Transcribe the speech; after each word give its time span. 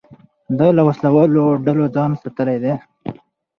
ده 0.57 0.67
له 0.77 0.81
وسلهوالو 0.87 1.43
ډلو 1.65 1.85
ځان 1.95 2.11
ساتلی 2.21 2.57
دی. 2.63 2.73